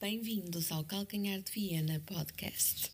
Bem-vindos 0.00 0.70
ao 0.70 0.84
Calcanhar 0.84 1.42
de 1.42 1.50
Viena 1.50 1.98
Podcast. 1.98 2.92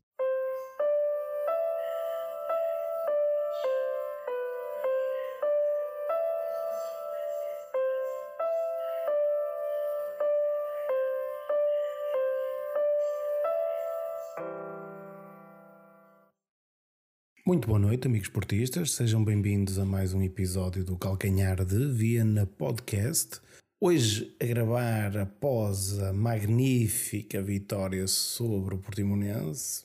Muito 17.45 17.67
boa 17.67 17.77
noite, 17.77 18.07
amigos 18.07 18.29
portistas. 18.29 18.93
Sejam 18.93 19.23
bem-vindos 19.23 19.77
a 19.77 19.85
mais 19.85 20.15
um 20.15 20.23
episódio 20.23 20.83
do 20.83 20.97
Calcanhar 20.97 21.63
de 21.63 21.85
Viena 21.93 22.47
Podcast. 22.47 23.39
Hoje 23.79 24.33
a 24.41 24.45
gravar 24.45 25.17
após 25.17 25.99
a 25.99 26.13
magnífica 26.13 27.41
vitória 27.41 28.07
sobre 28.07 28.73
o 28.73 28.77
Portimonense, 28.77 29.83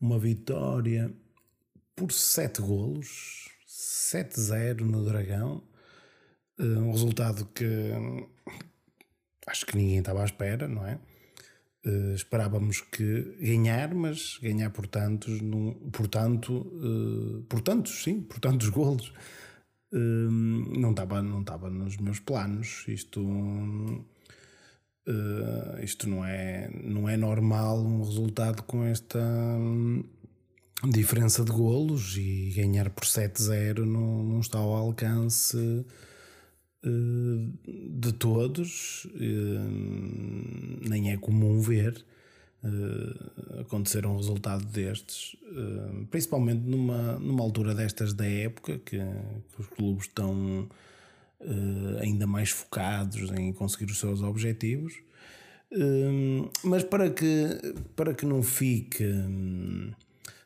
uma 0.00 0.18
vitória 0.18 1.12
por 1.94 2.10
7 2.10 2.62
golos, 2.62 3.50
7-0 3.68 4.80
no 4.80 5.04
Dragão, 5.04 5.62
eh, 6.58 6.62
um 6.62 6.90
resultado 6.90 7.44
que 7.54 7.92
acho 9.46 9.66
que 9.66 9.76
ninguém 9.76 9.98
estava 9.98 10.22
à 10.22 10.24
espera, 10.24 10.66
não 10.66 10.86
é? 10.86 10.98
Uh, 11.84 12.14
esperávamos 12.14 12.80
que 12.80 13.36
ganhar, 13.40 13.94
mas 13.94 14.38
ganhar 14.42 14.70
por 14.70 14.86
tantos, 14.86 15.40
num, 15.40 15.74
portanto, 15.90 16.52
uh, 16.52 17.42
por 17.42 17.60
tantos, 17.60 18.02
sim, 18.02 18.20
por 18.20 18.40
tantos 18.40 18.68
golos, 18.68 19.12
uh, 19.92 20.78
não 20.78 20.90
estava 20.90 21.22
não 21.22 21.40
estava 21.40 21.70
nos 21.70 21.96
meus 21.96 22.20
planos. 22.20 22.84
Isto, 22.88 23.20
isto 25.82 26.08
não 26.08 26.24
é 26.24 26.70
não 26.84 27.08
é 27.08 27.16
normal 27.16 27.78
um 27.78 28.02
resultado 28.02 28.62
com 28.62 28.84
esta 28.84 29.18
hum, 29.18 30.04
diferença 30.90 31.44
de 31.44 31.50
golos 31.50 32.16
e 32.16 32.52
ganhar 32.54 32.90
por 32.90 33.04
7-0 33.04 33.84
não, 33.86 34.22
não 34.22 34.40
está 34.40 34.58
ao 34.58 34.74
alcance 34.74 35.56
de 36.84 38.12
todos, 38.12 39.06
nem 40.88 41.12
é 41.12 41.16
comum 41.16 41.60
ver 41.60 42.04
acontecer 43.60 44.04
um 44.04 44.16
resultado 44.16 44.64
destes, 44.66 45.36
principalmente 46.10 46.60
numa, 46.60 47.18
numa 47.18 47.42
altura 47.42 47.74
destas 47.74 48.12
da 48.12 48.26
época 48.26 48.78
que, 48.78 48.98
que 48.98 49.60
os 49.60 49.66
clubes 49.68 50.06
estão 50.06 50.68
ainda 52.00 52.26
mais 52.26 52.50
focados 52.50 53.30
em 53.30 53.52
conseguir 53.52 53.90
os 53.90 53.98
seus 53.98 54.22
objetivos. 54.22 54.94
Mas 56.64 56.82
para 56.82 57.10
que, 57.10 57.60
para 57.94 58.14
que 58.14 58.26
não 58.26 58.42
fique 58.42 59.04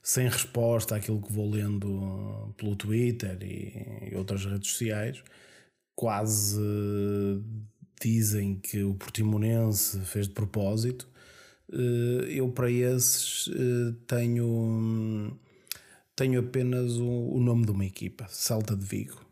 sem 0.02 0.28
resposta 0.28 0.96
àquilo 0.96 1.22
que 1.22 1.32
vou 1.32 1.48
lendo 1.48 2.52
pelo 2.56 2.74
Twitter 2.74 3.38
e 3.42 4.14
outras 4.16 4.44
redes 4.44 4.70
sociais, 4.70 5.22
quase 5.94 6.60
dizem 8.00 8.56
que 8.56 8.82
o 8.82 8.94
Portimonense 8.94 10.00
fez 10.00 10.26
de 10.26 10.34
propósito. 10.34 11.08
Eh, 11.72 12.38
eu, 12.38 12.50
para 12.50 12.70
esses, 12.70 13.48
eh, 13.48 13.94
tenho, 14.06 15.38
tenho 16.14 16.40
apenas 16.40 16.96
o, 16.98 17.40
nome 17.40 17.64
de 17.64 17.70
uma 17.70 17.84
equipa: 17.84 18.26
Salta 18.28 18.76
de 18.76 18.84
Vigo. 18.84 19.24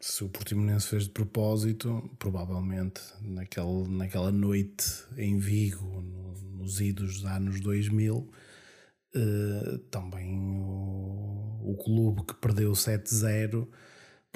Se 0.00 0.24
o 0.24 0.28
Portimonense 0.28 0.88
fez 0.88 1.04
de 1.04 1.10
propósito, 1.10 2.10
provavelmente 2.18 3.00
naquele, 3.20 3.88
naquela 3.88 4.30
noite 4.30 4.84
em 5.16 5.38
Vigo, 5.38 6.02
nos 6.52 6.80
idos 6.80 7.22
dos 7.22 7.24
anos 7.24 7.60
2000, 7.60 8.30
eh, 9.14 9.80
também 9.90 10.38
o, 10.38 11.72
o 11.72 11.76
clube 11.82 12.24
que 12.24 12.34
perdeu 12.34 12.72
7-0 12.72 13.68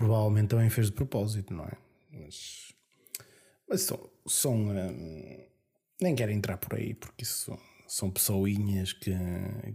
provavelmente 0.00 0.48
também 0.48 0.70
fez 0.70 0.86
de 0.86 0.92
propósito, 0.94 1.52
não 1.52 1.64
é? 1.64 1.72
Mas, 2.10 2.72
mas 3.68 3.82
são. 3.82 4.10
são 4.26 4.68
nem 6.00 6.14
quero 6.14 6.32
entrar 6.32 6.56
por 6.56 6.78
aí, 6.78 6.94
porque 6.94 7.24
isso 7.24 7.56
são 7.86 8.10
pessoinhas 8.10 8.92
que, 8.92 9.12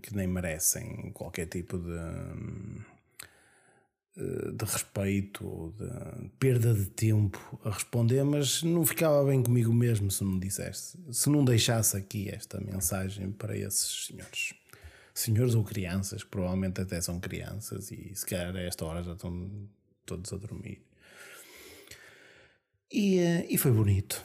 que 0.02 0.16
nem 0.16 0.28
merecem 0.28 1.12
qualquer 1.13 1.47
tipo 1.47 1.78
de. 1.78 1.91
Hum, 1.91 2.81
de 4.18 4.63
respeito 4.63 5.46
ou 5.46 5.72
de 5.72 6.30
perda 6.40 6.74
de 6.74 6.86
tempo 6.86 7.59
a 7.66 7.69
responder, 7.69 8.24
mas 8.24 8.63
não 8.63 8.86
ficava 8.86 9.25
bem 9.25 9.44
comigo 9.44 9.74
mesmo 9.74 10.09
se 10.09 10.24
não 10.24 10.40
dissesse, 10.40 10.97
se 11.12 11.30
não 11.30 11.44
deixasse 11.44 11.97
aqui 11.97 12.30
esta 12.30 12.62
mensagem 12.62 13.31
para 13.31 13.57
esses 13.57 14.06
senhores. 14.06 14.53
Senhores 15.13 15.56
ou 15.56 15.63
crianças, 15.63 16.24
que 16.24 16.30
provavelmente 16.30 16.81
até 16.81 17.00
são 17.02 17.19
crianças 17.19 17.92
e 17.92 18.16
se 18.16 18.25
calhar 18.25 18.56
a 18.56 18.62
esta 18.62 18.86
hora 18.86 19.03
já 19.03 19.13
estão 19.13 19.50
todos 20.06 20.31
a 20.31 20.38
dormir. 20.38 20.81
E, 22.92 23.19
eh, 23.19 23.46
e 23.50 23.57
foi 23.57 23.72
bonito. 23.72 24.24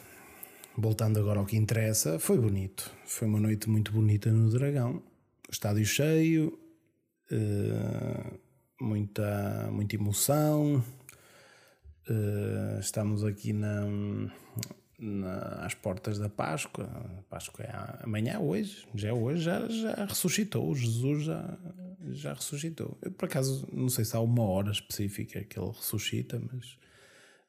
Voltando 0.83 1.21
agora 1.21 1.39
ao 1.39 1.45
que 1.45 1.59
interessa, 1.59 2.19
foi 2.19 2.39
bonito. 2.39 2.91
Foi 3.05 3.29
uma 3.29 3.39
noite 3.39 3.69
muito 3.69 3.93
bonita 3.93 4.33
no 4.33 4.49
Dragão. 4.51 5.03
Estádio 5.51 5.85
cheio, 5.85 6.59
uh, 7.31 8.39
muita, 8.81 9.69
muita 9.71 9.97
emoção. 9.97 10.83
Uh, 12.09 12.81
estamos 12.81 13.23
aqui 13.23 13.53
na, 13.53 13.83
na, 14.99 15.67
às 15.67 15.75
portas 15.75 16.19
da 16.19 16.31
Páscoa. 16.31 16.87
A 17.19 17.23
Páscoa 17.29 17.63
é 17.63 18.03
amanhã, 18.03 18.39
hoje, 18.39 18.87
já 18.95 19.11
é 19.11 19.13
hoje, 19.13 19.43
já, 19.43 19.69
já 19.69 20.07
ressuscitou. 20.07 20.75
Jesus 20.75 21.25
já, 21.25 21.59
já 22.09 22.33
ressuscitou. 22.33 22.97
Eu, 23.03 23.13
por 23.13 23.27
acaso, 23.27 23.69
não 23.71 23.91
sei 23.91 24.07
se 24.07 24.17
há 24.17 24.21
uma 24.21 24.45
hora 24.45 24.71
específica 24.71 25.45
que 25.45 25.61
ele 25.61 25.73
ressuscita, 25.73 26.41
mas 26.51 26.79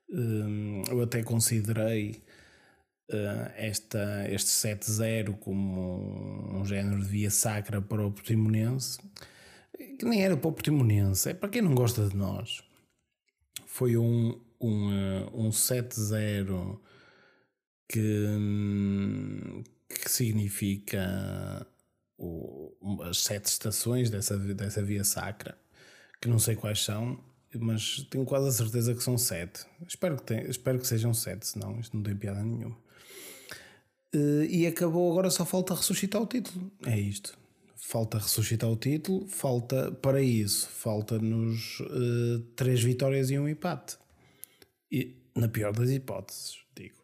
hum, 0.09 0.83
eu 0.89 1.01
até 1.01 1.23
considerei 1.23 2.11
uh, 2.11 2.30
esta, 3.55 4.25
este 4.29 4.49
7-0 4.49 5.37
como 5.39 6.59
um, 6.59 6.65
género 6.65 7.01
de 7.01 7.07
via 7.07 7.29
sacra 7.29 7.81
para 7.81 8.05
o 8.05 8.11
Portimonense, 8.11 8.99
que 9.99 10.05
nem 10.05 10.23
era 10.23 10.37
para 10.37 10.49
o 10.49 10.53
Portimonense, 10.53 11.29
é 11.29 11.33
para 11.33 11.49
quem 11.49 11.61
não 11.61 11.75
gosta 11.75 12.07
de 12.07 12.15
nós. 12.15 12.63
Foi 13.65 13.97
um, 13.97 14.39
um, 14.59 14.89
uh, 14.89 15.45
um 15.45 15.49
7-0 15.49 16.79
que, 17.87 18.25
que 19.89 20.11
significa 20.11 21.67
o, 22.17 22.73
as 23.03 23.19
sete 23.19 23.45
estações 23.45 24.09
dessa, 24.09 24.37
dessa 24.37 24.81
via 24.81 25.03
sacra, 25.03 25.57
que 26.21 26.29
não 26.29 26.39
sei 26.39 26.55
quais 26.55 26.83
são, 26.83 27.19
mas 27.59 28.03
tenho 28.09 28.25
quase 28.25 28.47
a 28.47 28.51
certeza 28.51 28.95
que 28.95 29.03
são 29.03 29.17
sete. 29.17 29.65
Espero 29.85 30.15
que, 30.17 30.23
tenha, 30.23 30.43
espero 30.43 30.79
que 30.79 30.87
sejam 30.87 31.13
sete, 31.13 31.47
senão 31.47 31.79
isto 31.79 31.95
não 31.95 32.03
tem 32.03 32.15
piada 32.15 32.41
nenhuma. 32.43 32.77
Uh, 34.13 34.43
e 34.43 34.67
acabou, 34.67 35.11
agora 35.11 35.29
só 35.29 35.45
falta 35.45 35.73
ressuscitar 35.73 36.21
o 36.21 36.25
título. 36.25 36.71
É 36.85 36.99
isto. 36.99 37.37
Falta 37.75 38.17
ressuscitar 38.17 38.69
o 38.69 38.75
título, 38.75 39.27
falta 39.27 39.91
para 39.91 40.21
isso, 40.21 40.69
falta-nos 40.69 41.79
uh, 41.79 42.39
três 42.55 42.81
vitórias 42.83 43.29
e 43.29 43.39
um 43.39 43.47
empate. 43.47 43.97
E, 44.91 45.17
na 45.35 45.47
pior 45.47 45.73
das 45.73 45.89
hipóteses, 45.89 46.57
digo. 46.75 47.03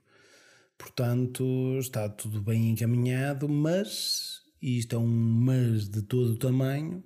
Portanto, 0.77 1.77
está 1.79 2.07
tudo 2.07 2.41
bem 2.41 2.69
encaminhado, 2.69 3.49
mas 3.49 4.37
e 4.61 4.79
isto 4.79 4.95
é 4.95 4.99
um 4.99 5.07
mas 5.07 5.87
de 5.87 6.01
todo 6.01 6.31
o 6.31 6.37
tamanho, 6.37 7.03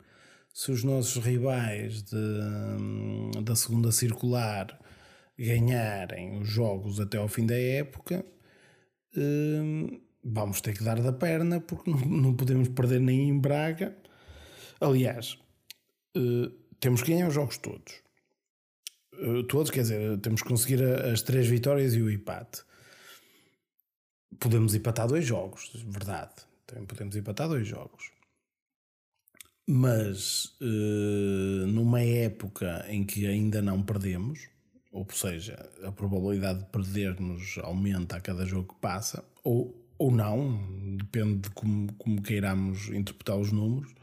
se 0.53 0.71
os 0.71 0.83
nossos 0.83 1.23
rivais 1.23 2.03
de, 2.03 3.41
da 3.43 3.55
segunda 3.55 3.91
circular 3.91 4.79
ganharem 5.37 6.39
os 6.39 6.47
jogos 6.47 6.99
até 6.99 7.17
ao 7.17 7.27
fim 7.27 7.45
da 7.45 7.57
época, 7.57 8.25
hum, 8.25 8.31
vamos 10.23 10.61
ter 10.61 10.73
que 10.73 10.83
dar 10.83 11.01
da 11.01 11.11
perna 11.11 11.59
porque 11.59 11.89
não 11.89 12.33
podemos 12.33 12.69
perder 12.69 12.99
nem 12.99 13.29
em 13.29 13.39
Braga. 13.39 13.95
Aliás, 14.79 15.37
eh, 16.15 16.51
temos 16.79 17.01
que 17.01 17.11
ganhar 17.11 17.27
os 17.27 17.33
jogos 17.33 17.57
todos. 17.57 18.01
Eh, 19.13 19.43
todos, 19.47 19.71
quer 19.71 19.81
dizer, 19.81 20.19
temos 20.19 20.41
que 20.41 20.49
conseguir 20.49 20.83
as 20.83 21.21
três 21.21 21.47
vitórias 21.47 21.93
e 21.93 22.01
o 22.01 22.09
empate. 22.09 22.63
Podemos 24.39 24.73
empatar 24.73 25.07
dois 25.07 25.25
jogos, 25.25 25.71
verdade. 25.85 26.33
Também 26.65 26.85
podemos 26.85 27.15
empatar 27.15 27.47
dois 27.47 27.67
jogos. 27.67 28.11
Mas 29.67 30.45
uh, 30.59 31.67
numa 31.67 32.01
época 32.01 32.85
em 32.89 33.05
que 33.05 33.27
ainda 33.27 33.61
não 33.61 33.83
perdemos, 33.83 34.49
ou 34.91 35.07
seja, 35.11 35.69
a 35.83 35.91
probabilidade 35.91 36.59
de 36.59 36.65
perdermos 36.65 37.57
aumenta 37.63 38.17
a 38.17 38.21
cada 38.21 38.45
jogo 38.45 38.73
que 38.73 38.81
passa, 38.81 39.23
ou, 39.43 39.73
ou 39.97 40.11
não, 40.11 40.97
depende 40.97 41.39
de 41.39 41.49
como, 41.51 41.91
como 41.93 42.21
queiramos 42.21 42.89
interpretar 42.89 43.37
os 43.37 43.51
números. 43.51 43.93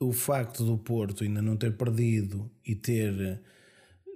O 0.00 0.12
facto 0.12 0.64
do 0.64 0.78
Porto 0.78 1.22
ainda 1.22 1.42
não 1.42 1.56
ter 1.56 1.76
perdido 1.76 2.50
e 2.66 2.74
ter 2.74 3.40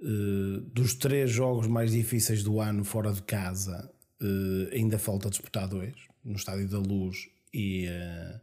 uh, 0.01 0.61
dos 0.73 0.95
três 0.95 1.29
jogos 1.29 1.67
mais 1.67 1.91
difíceis 1.91 2.43
do 2.43 2.59
ano 2.59 2.83
fora 2.83 3.13
de 3.13 3.21
casa, 3.21 3.89
uh, 4.21 4.73
ainda 4.73 4.97
falta 4.97 5.29
disputar 5.29 5.67
dois 5.67 5.93
no 6.23 6.35
Estádio 6.35 6.67
da 6.67 6.79
Luz 6.79 7.29
e, 7.53 7.85
uh, 7.87 8.41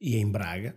e 0.00 0.16
em 0.16 0.30
Braga. 0.30 0.76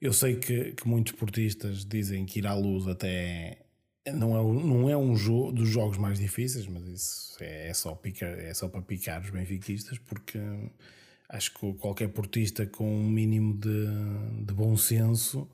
Eu 0.00 0.12
sei 0.12 0.36
que, 0.36 0.72
que 0.72 0.86
muitos 0.86 1.12
portistas 1.14 1.84
dizem 1.84 2.26
que 2.26 2.40
ir 2.40 2.46
à 2.46 2.54
luz 2.54 2.86
até 2.86 3.61
não 4.10 4.36
é, 4.36 4.64
não 4.64 4.90
é 4.90 4.96
um 4.96 5.14
jogo 5.14 5.52
dos 5.52 5.68
jogos 5.68 5.98
mais 5.98 6.18
difíceis, 6.18 6.66
mas 6.66 6.82
isso 6.88 7.36
é, 7.40 7.68
é, 7.68 7.74
só, 7.74 7.94
picar, 7.94 8.30
é 8.30 8.52
só 8.52 8.68
para 8.68 8.82
picar 8.82 9.22
os 9.22 9.30
benfiquistas, 9.30 9.98
porque 9.98 10.38
acho 11.28 11.54
que 11.54 11.72
qualquer 11.74 12.08
portista 12.08 12.66
com 12.66 12.84
um 12.84 13.08
mínimo 13.08 13.54
de, 13.54 13.86
de 14.44 14.52
bom 14.52 14.76
senso 14.76 15.48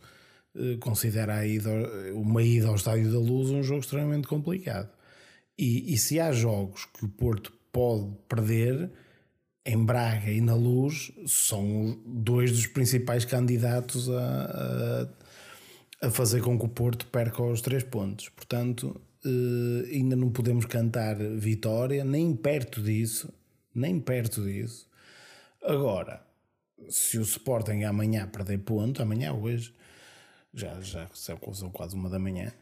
eh, 0.56 0.76
considera 0.80 1.36
a 1.36 1.46
ida, 1.46 1.70
uma 2.14 2.42
ida 2.42 2.68
ao 2.68 2.74
Estádio 2.74 3.12
da 3.12 3.18
Luz 3.18 3.50
um 3.50 3.62
jogo 3.62 3.80
extremamente 3.80 4.26
complicado. 4.26 4.90
E, 5.56 5.92
e 5.92 5.98
se 5.98 6.18
há 6.20 6.32
jogos 6.32 6.86
que 6.86 7.04
o 7.04 7.08
Porto 7.08 7.52
pode 7.72 8.10
perder, 8.28 8.90
em 9.64 9.84
Braga 9.84 10.30
e 10.30 10.40
na 10.40 10.54
Luz, 10.54 11.12
são 11.26 12.00
dois 12.06 12.52
dos 12.52 12.66
principais 12.66 13.24
candidatos 13.24 14.08
a, 14.08 14.14
a, 14.14 15.08
a 16.00 16.10
fazer 16.10 16.42
com 16.42 16.58
que 16.58 16.64
o 16.64 16.68
Porto 16.68 17.06
perca 17.06 17.42
os 17.42 17.60
três 17.60 17.82
pontos. 17.82 18.28
Portanto, 18.28 19.00
eh, 19.24 19.94
ainda 19.94 20.14
não 20.16 20.30
podemos 20.30 20.64
cantar 20.64 21.16
vitória, 21.16 22.04
nem 22.04 22.34
perto 22.34 22.80
disso, 22.82 23.32
nem 23.74 23.98
perto 24.00 24.42
disso. 24.42 24.88
Agora, 25.62 26.24
se 26.88 27.18
o 27.18 27.22
Sporting 27.22 27.82
amanhã 27.82 28.28
perder 28.28 28.58
ponto, 28.58 29.02
amanhã, 29.02 29.32
hoje, 29.32 29.74
já, 30.54 30.80
já 30.80 31.08
são 31.12 31.36
quase 31.70 31.94
uma 31.94 32.08
da 32.08 32.18
manhã. 32.18 32.52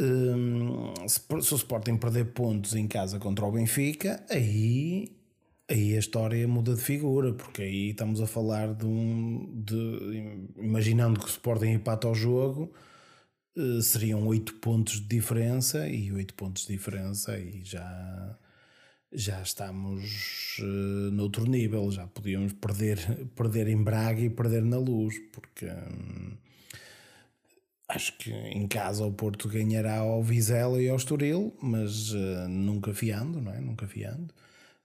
Um, 0.00 0.94
se, 1.08 1.20
se, 1.20 1.54
o 1.54 1.56
Sporting 1.56 1.96
perder 1.96 2.26
pontos 2.26 2.74
em 2.74 2.86
casa 2.86 3.18
contra 3.18 3.44
o 3.44 3.52
Benfica, 3.52 4.24
aí, 4.30 5.17
aí 5.68 5.94
a 5.94 5.98
história 5.98 6.46
muda 6.48 6.74
de 6.74 6.80
figura, 6.82 7.32
porque 7.32 7.62
aí 7.62 7.90
estamos 7.90 8.20
a 8.20 8.26
falar 8.26 8.74
de 8.74 8.86
um. 8.86 9.62
De, 9.64 10.48
imaginando 10.56 11.20
que 11.20 11.26
o 11.26 11.28
Sporting 11.28 11.68
empata 11.68 12.08
ao 12.08 12.14
jogo, 12.14 12.72
uh, 13.56 13.82
seriam 13.82 14.26
8 14.26 14.54
pontos 14.54 14.94
de 15.00 15.08
diferença, 15.08 15.88
e 15.88 16.12
8 16.12 16.34
pontos 16.34 16.66
de 16.66 16.72
diferença, 16.72 17.38
e 17.38 17.62
já. 17.64 18.38
Já 19.10 19.40
estamos 19.40 20.58
uh, 20.60 21.10
noutro 21.12 21.46
nível, 21.46 21.90
já 21.90 22.06
podíamos 22.06 22.52
perder, 22.52 22.98
perder 23.34 23.66
em 23.68 23.82
Braga 23.82 24.20
e 24.20 24.28
perder 24.28 24.62
na 24.62 24.76
luz, 24.76 25.18
porque 25.32 25.64
um, 25.64 26.36
Acho 27.88 28.18
que 28.18 28.30
em 28.30 28.68
casa 28.68 29.06
o 29.06 29.12
Porto 29.12 29.48
ganhará 29.48 29.96
ao 30.00 30.22
Vizela 30.22 30.80
e 30.80 30.90
ao 30.90 30.96
Estoril, 30.96 31.56
mas 31.62 32.12
uh, 32.12 32.46
nunca 32.46 32.92
fiando, 32.92 33.40
não 33.40 33.50
é? 33.50 33.60
Nunca 33.60 33.88
fiando. 33.88 34.34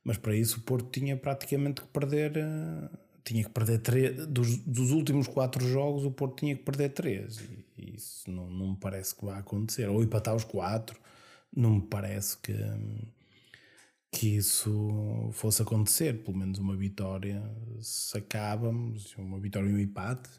Mas 0.03 0.17
para 0.17 0.35
isso 0.35 0.59
o 0.59 0.63
Porto 0.63 0.89
tinha 0.91 1.15
praticamente 1.15 1.81
que 1.81 1.87
perder. 1.87 2.37
Uh, 2.37 2.97
tinha 3.23 3.43
que 3.43 3.49
perder 3.49 3.79
três. 3.79 4.27
Dos, 4.27 4.57
dos, 4.57 4.91
últimos 4.91 5.27
quatro 5.27 5.65
jogos, 5.65 6.03
o 6.03 6.11
Porto 6.11 6.39
tinha 6.39 6.55
que 6.55 6.63
perder 6.63 6.89
três. 6.89 7.39
E, 7.39 7.65
e 7.77 7.95
isso 7.95 8.29
não, 8.29 8.49
não 8.49 8.71
me 8.71 8.77
parece 8.77 9.15
que 9.15 9.25
vá 9.25 9.37
acontecer. 9.37 9.87
Ou 9.89 10.03
empatar 10.03 10.35
os 10.35 10.43
quatro. 10.43 10.99
Não 11.55 11.75
me 11.75 11.81
parece 11.81 12.37
que, 12.39 12.53
que 14.11 14.35
isso 14.35 15.29
fosse 15.33 15.61
acontecer. 15.61 16.23
Pelo 16.23 16.37
menos 16.37 16.59
uma 16.59 16.75
vitória 16.75 17.41
se 17.79 18.17
acaba, 18.17 18.69
uma 18.69 19.39
vitória 19.39 19.69
e 19.69 19.73
um 19.73 19.79
empate 19.79 20.29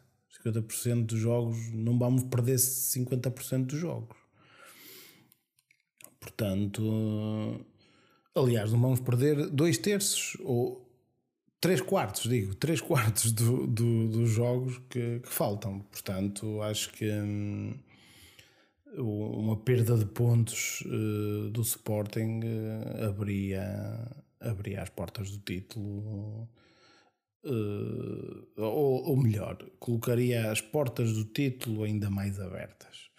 50% 0.43 1.05
dos 1.05 1.19
jogos, 1.19 1.57
não 1.73 1.97
vamos 1.97 2.23
perder 2.23 2.55
50% 2.55 3.65
dos 3.65 3.79
jogos. 3.79 4.17
Portanto, 6.19 7.65
aliás, 8.35 8.71
não 8.71 8.79
vamos 8.79 8.99
perder 8.99 9.49
dois 9.49 9.77
terços 9.77 10.37
ou 10.41 10.85
três 11.59 11.81
quartos, 11.81 12.29
digo, 12.29 12.53
três 12.53 12.81
quartos 12.81 13.31
do, 13.31 13.65
do, 13.65 14.07
dos 14.09 14.29
jogos 14.29 14.77
que, 14.89 15.19
que, 15.19 15.29
faltam. 15.29 15.79
Portanto, 15.79 16.61
acho 16.61 16.91
que 16.91 17.09
hum, 17.09 17.73
uma 18.97 19.57
perda 19.57 19.97
de 19.97 20.05
pontos 20.05 20.81
uh, 20.81 21.49
do 21.49 21.61
Sporting 21.61 22.41
uh, 22.43 23.05
abria, 23.07 24.07
abria 24.39 24.81
as 24.81 24.89
portas 24.89 25.31
do 25.31 25.39
título 25.39 26.47
Uh, 27.47 28.47
ou, 28.57 29.09
ou, 29.09 29.15
melhor, 29.15 29.55
colocaria 29.79 30.49
as 30.49 30.61
portas 30.61 31.13
do 31.13 31.25
título 31.25 31.83
ainda 31.83 32.09
mais 32.09 32.39
abertas. 32.39 33.11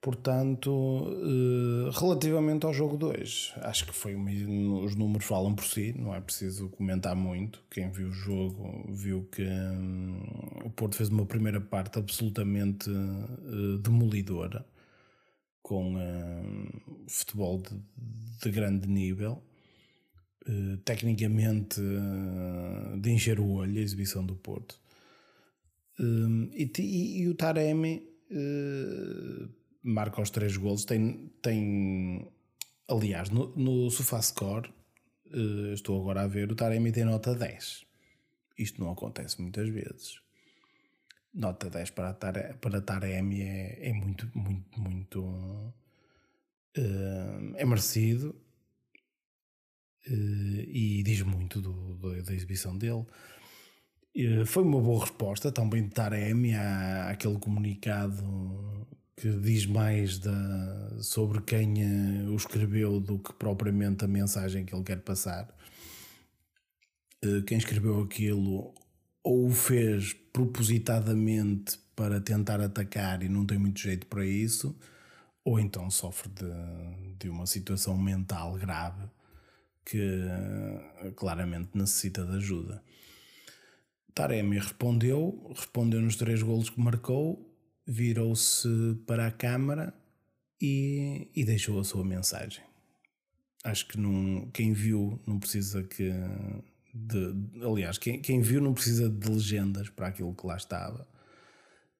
Portanto, 0.00 0.70
uh, 0.70 1.90
relativamente 1.90 2.64
ao 2.64 2.72
jogo 2.72 2.96
2, 2.96 3.52
acho 3.56 3.86
que 3.86 3.94
foi 3.94 4.14
os 4.14 4.96
números 4.96 5.26
falam 5.26 5.54
por 5.54 5.64
si, 5.64 5.92
não 5.92 6.14
é 6.14 6.20
preciso 6.20 6.70
comentar 6.70 7.14
muito. 7.14 7.62
Quem 7.70 7.90
viu 7.90 8.08
o 8.08 8.12
jogo 8.12 8.86
viu 8.88 9.28
que 9.30 9.42
um, 9.42 10.22
o 10.64 10.70
Porto 10.70 10.96
fez 10.96 11.10
uma 11.10 11.26
primeira 11.26 11.60
parte 11.60 11.98
absolutamente 11.98 12.88
uh, 12.88 13.78
demolidora, 13.78 14.64
com 15.62 15.94
futebol 17.06 17.60
de, 17.60 17.78
de 18.42 18.50
grande 18.50 18.88
nível 18.88 19.42
eh, 20.46 20.78
tecnicamente 20.84 21.80
uh, 21.80 22.98
de 22.98 23.10
encher 23.10 23.38
o 23.38 23.46
olho 23.46 23.78
a 23.78 23.82
exibição 23.82 24.24
do 24.24 24.34
Porto. 24.34 24.80
Uh, 25.98 26.48
e, 26.54 26.70
e, 26.78 27.22
e, 27.22 27.28
o 27.28 27.34
Taremi 27.34 28.02
marca 29.82 30.20
os 30.20 30.30
três 30.30 30.56
golos. 30.56 30.84
Tem, 30.84 31.30
tem 31.42 32.28
aliás, 32.88 33.30
no, 33.30 33.54
no 33.56 33.90
SofaScore, 33.90 34.72
estou 35.72 36.00
agora 36.00 36.22
a 36.22 36.26
ver, 36.26 36.50
o 36.50 36.56
Taremi 36.56 36.92
tem 36.92 37.04
nota 37.04 37.34
10. 37.34 37.84
Isto 38.58 38.80
não 38.80 38.92
acontece 38.92 39.40
muitas 39.40 39.68
vezes. 39.68 40.20
Nota 41.32 41.70
10 41.70 41.90
para, 41.90 42.12
Tare, 42.12 42.54
para 42.54 42.80
Taremi 42.80 43.42
é, 43.42 43.88
é 43.88 43.92
muito, 43.92 44.30
muito, 44.34 44.80
muito. 44.80 45.74
é 47.56 47.64
merecido 47.64 48.34
eh, 50.06 50.64
e 50.68 51.02
diz 51.02 51.22
muito 51.22 51.60
do, 51.60 51.94
do, 51.94 52.22
da 52.22 52.34
exibição 52.34 52.76
dele. 52.76 53.06
Eh, 54.14 54.44
foi 54.44 54.62
uma 54.64 54.80
boa 54.80 55.00
resposta 55.00 55.52
também 55.52 55.84
de 55.84 55.90
Taremi 55.90 56.54
àquele 56.54 57.38
comunicado 57.38 58.86
que 59.20 59.30
diz 59.30 59.66
mais 59.66 60.18
da, 60.18 61.02
sobre 61.02 61.42
quem 61.42 61.82
eh, 61.82 62.28
o 62.30 62.36
escreveu 62.36 62.98
do 62.98 63.18
que 63.18 63.34
propriamente 63.34 64.02
a 64.02 64.08
mensagem 64.08 64.64
que 64.64 64.74
ele 64.74 64.82
quer 64.82 65.02
passar. 65.02 65.46
Quem 67.46 67.58
escreveu 67.58 68.00
aquilo 68.00 68.72
ou 69.22 69.48
o 69.48 69.50
fez 69.50 70.14
propositadamente 70.32 71.78
para 71.94 72.18
tentar 72.18 72.62
atacar 72.62 73.22
e 73.22 73.28
não 73.28 73.44
tem 73.44 73.58
muito 73.58 73.78
jeito 73.78 74.06
para 74.06 74.24
isso, 74.24 74.74
ou 75.44 75.60
então 75.60 75.90
sofre 75.90 76.30
de, 76.30 77.18
de 77.18 77.28
uma 77.28 77.46
situação 77.46 77.98
mental 77.98 78.54
grave 78.54 79.06
que 79.84 80.00
eh, 80.00 81.10
claramente 81.14 81.70
necessita 81.74 82.24
de 82.24 82.36
ajuda. 82.36 82.82
Taremi 84.14 84.58
respondeu, 84.58 85.52
respondeu 85.54 86.00
nos 86.00 86.16
três 86.16 86.42
golos 86.42 86.70
que 86.70 86.80
marcou, 86.80 87.49
virou-se 87.90 88.68
para 89.06 89.26
a 89.26 89.30
câmara 89.32 89.92
e, 90.60 91.28
e, 91.34 91.44
deixou 91.44 91.80
a 91.80 91.84
sua 91.84 92.04
mensagem. 92.04 92.62
Acho 93.64 93.88
que 93.88 93.98
não, 93.98 94.48
quem 94.52 94.72
viu 94.72 95.20
não 95.26 95.38
precisa 95.38 95.82
que. 95.82 96.12
De, 96.94 97.34
aliás, 97.64 97.98
quem, 97.98 98.20
quem 98.20 98.40
viu 98.40 98.60
não 98.60 98.74
precisa 98.74 99.08
de 99.08 99.28
legendas 99.28 99.88
para 99.88 100.08
aquilo 100.08 100.34
que 100.34 100.46
lá 100.46 100.56
estava. 100.56 101.06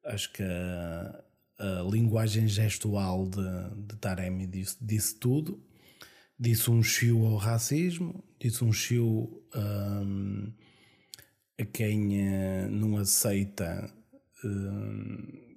Acho 0.04 0.32
que 0.32 0.42
a, 0.42 1.24
a 1.58 1.82
linguagem 1.82 2.46
gestual 2.46 3.28
de, 3.28 3.86
de 3.86 3.96
Taremi 3.96 4.46
disse, 4.46 4.76
disse 4.80 5.14
tudo 5.16 5.62
disse 6.40 6.70
um 6.70 6.82
chiu 6.82 7.26
ao 7.26 7.36
racismo, 7.36 8.24
disse 8.40 8.64
um 8.64 8.72
chiu 8.72 9.44
um, 9.54 10.50
a 11.60 11.64
quem 11.66 12.18
uh, 12.18 12.70
não 12.70 12.96
aceita 12.96 13.92
um, 14.42 15.49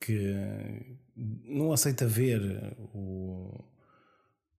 que 0.00 0.98
não 1.16 1.72
aceita 1.72 2.06
ver 2.06 2.40
o, 2.94 3.64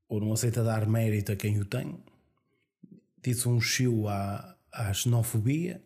ou 0.08 0.20
não 0.20 0.34
aceita 0.34 0.64
dar 0.64 0.88
mérito 0.88 1.32
a 1.32 1.36
quem 1.36 1.60
o 1.60 1.66
tem. 1.66 2.04
Disse 3.22 3.48
um 3.48 3.60
chiu 3.60 4.08
à, 4.08 4.58
à 4.72 4.94
xenofobia 4.94 5.82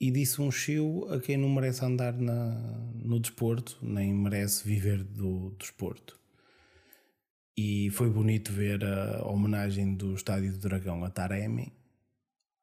e 0.00 0.10
disse 0.10 0.40
um 0.40 0.50
chiu 0.50 1.06
a 1.10 1.20
quem 1.20 1.36
não 1.36 1.48
merece 1.48 1.84
andar 1.84 2.12
na, 2.12 2.54
no 2.94 3.18
desporto, 3.18 3.78
nem 3.82 4.12
merece 4.14 4.66
viver 4.66 5.02
do 5.02 5.54
desporto. 5.58 6.18
E 7.56 7.90
foi 7.90 8.08
bonito 8.08 8.52
ver 8.52 8.84
a 8.84 9.26
homenagem 9.26 9.96
do 9.96 10.14
Estádio 10.14 10.52
do 10.52 10.58
Dragão 10.60 11.04
a 11.04 11.10
Taremi. 11.10 11.72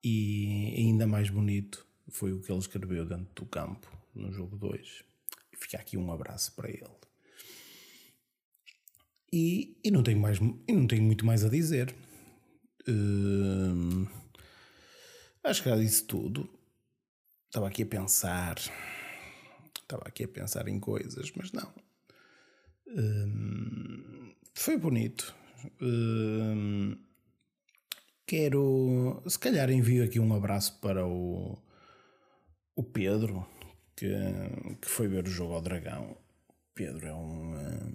E 0.02 0.74
ainda 0.78 1.06
mais 1.06 1.30
bonito 1.30 1.86
foi 2.10 2.32
o 2.32 2.40
que 2.40 2.50
ele 2.50 2.60
escreveu 2.60 3.06
dentro 3.06 3.28
do 3.36 3.46
campo 3.46 3.92
no 4.14 4.32
jogo 4.32 4.56
2. 4.56 5.04
Fica 5.66 5.78
aqui 5.78 5.98
um 5.98 6.12
abraço 6.12 6.54
para 6.54 6.70
ele. 6.70 6.86
E, 9.34 9.76
e, 9.84 9.90
não, 9.90 10.04
tenho 10.04 10.20
mais, 10.20 10.38
e 10.38 10.72
não 10.72 10.86
tenho 10.86 11.02
muito 11.02 11.26
mais 11.26 11.44
a 11.44 11.50
dizer. 11.50 11.94
Uh, 12.88 14.08
Acho 15.44 15.64
que 15.64 15.70
já 15.70 15.76
disse 15.76 16.04
tudo. 16.04 16.48
Estava 17.48 17.68
aqui 17.68 17.82
a 17.82 17.86
pensar. 17.88 18.58
Estava 19.80 20.04
aqui 20.08 20.24
a 20.24 20.28
pensar 20.28 20.68
em 20.68 20.80
coisas, 20.80 21.32
mas 21.36 21.52
não. 21.52 21.72
Hum, 22.88 24.34
foi 24.56 24.78
bonito. 24.78 25.36
Hum, 25.80 26.98
quero. 28.26 29.22
Se 29.28 29.38
calhar 29.38 29.70
envio 29.70 30.04
aqui 30.04 30.20
um 30.20 30.34
abraço 30.34 30.80
para 30.80 31.06
o, 31.06 31.60
o 32.76 32.84
Pedro, 32.84 33.48
que, 33.96 34.14
que 34.82 34.90
foi 34.90 35.08
ver 35.08 35.26
o 35.26 35.30
jogo 35.30 35.54
ao 35.54 35.62
Dragão. 35.62 36.18
Pedro 36.74 37.08
é 37.08 37.14
um, 37.14 37.94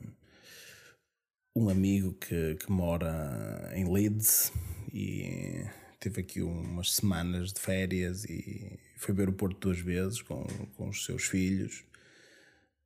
um 1.54 1.68
amigo 1.68 2.14
que, 2.14 2.54
que 2.56 2.70
mora 2.70 3.70
em 3.74 3.90
Leeds 3.92 4.52
e 4.92 5.66
teve 5.98 6.22
aqui 6.22 6.40
umas 6.40 6.94
semanas 6.94 7.52
de 7.52 7.60
férias 7.60 8.24
e 8.24 8.78
foi 8.96 9.14
ver 9.14 9.28
o 9.28 9.32
Porto 9.32 9.58
duas 9.60 9.78
vezes 9.78 10.22
com, 10.22 10.44
com 10.76 10.88
os 10.88 11.04
seus 11.04 11.24
filhos. 11.24 11.84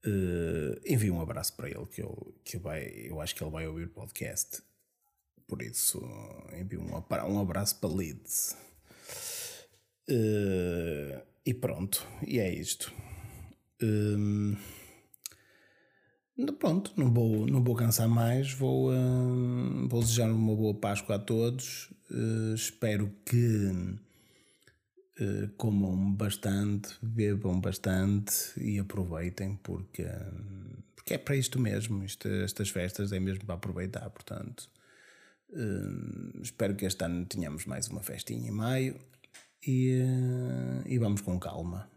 Uh, 0.05 0.79
envio 0.85 1.15
um 1.15 1.21
abraço 1.21 1.57
para 1.57 1.71
ele 1.71 1.87
que, 1.87 2.03
eu, 2.03 2.35
que 2.45 2.59
vai, 2.59 2.85
eu 3.09 3.21
acho 3.21 3.35
que 3.35 3.43
ele 3.43 3.51
vai 3.51 3.67
ouvir 3.67 3.85
o 3.85 3.91
podcast. 3.91 4.63
Por 5.47 5.63
isso, 5.63 6.03
envio 6.59 6.81
um, 6.81 6.93
um 6.93 7.41
abraço 7.41 7.79
para 7.79 7.89
Leeds. 7.89 8.57
Uh, 10.11 11.23
e 11.47 11.55
pronto, 11.55 12.07
e 12.27 12.39
é 12.39 12.53
isto. 12.53 12.93
Um, 13.85 14.57
pronto, 16.59 16.93
não 16.97 17.13
vou, 17.13 17.47
não 17.47 17.63
vou 17.63 17.75
cansar 17.75 18.09
mais. 18.09 18.53
Vou, 18.53 18.91
um, 18.91 19.87
vou 19.89 20.01
desejar 20.01 20.31
uma 20.31 20.55
boa 20.55 20.75
Páscoa 20.75 21.17
a 21.17 21.19
todos. 21.19 21.91
Uh, 22.11 22.55
espero 22.55 23.13
que 23.27 23.71
uh, 25.21 25.49
comam 25.57 26.13
bastante, 26.15 26.95
bebam 27.03 27.61
bastante 27.61 28.59
e 28.59 28.79
aproveitem, 28.79 29.57
porque, 29.63 30.07
porque 30.97 31.15
é 31.15 31.19
para 31.19 31.37
isto 31.37 31.61
mesmo. 31.61 32.03
Isto, 32.03 32.29
estas 32.29 32.71
festas 32.71 33.13
é 33.13 33.21
mesmo 33.21 33.45
para 33.45 33.57
aproveitar. 33.57 34.09
Portanto, 34.11 34.71
uh, 35.51 36.41
espero 36.43 36.75
que 36.75 36.87
este 36.87 37.05
ano 37.05 37.27
tenhamos 37.27 37.67
mais 37.67 37.89
uma 37.89 38.03
festinha 38.03 38.49
em 38.49 38.53
maio 38.53 38.99
e, 39.67 39.99
e 40.87 40.99
vamos 40.99 41.21
com 41.21 41.39
calma. 41.39 41.94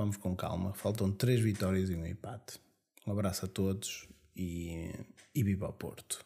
Vamos 0.00 0.16
com 0.16 0.34
calma. 0.34 0.72
Faltam 0.72 1.12
três 1.12 1.40
vitórias 1.40 1.90
e 1.90 1.94
um 1.94 2.06
empate. 2.06 2.58
Um 3.06 3.12
abraço 3.12 3.44
a 3.44 3.48
todos 3.48 4.08
e, 4.34 4.94
e 5.34 5.42
viva 5.42 5.68
o 5.68 5.74
Porto. 5.74 6.24